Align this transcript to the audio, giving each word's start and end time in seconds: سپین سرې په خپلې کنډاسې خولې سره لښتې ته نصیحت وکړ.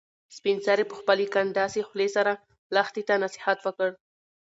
سپین 0.35 0.57
سرې 0.65 0.83
په 0.87 0.95
خپلې 0.99 1.25
کنډاسې 1.35 1.79
خولې 1.87 2.07
سره 2.15 2.31
لښتې 2.75 3.03
ته 3.07 3.15
نصیحت 3.23 3.57
وکړ. 3.61 3.89